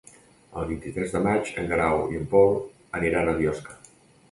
El 0.61 0.63
vint-i-tres 0.69 1.13
de 1.17 1.21
maig 1.27 1.51
en 1.65 1.69
Guerau 1.73 2.03
i 2.15 2.19
en 2.23 2.27
Pol 2.33 2.59
aniran 3.03 3.29
a 3.35 3.39
Biosca. 3.45 3.81